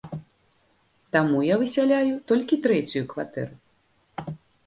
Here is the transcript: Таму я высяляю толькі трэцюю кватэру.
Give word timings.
Таму 1.15 1.37
я 1.49 1.55
высяляю 1.65 2.13
толькі 2.31 2.59
трэцюю 2.65 3.03
кватэру. 3.11 3.55